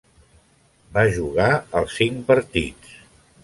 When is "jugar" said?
1.19-1.47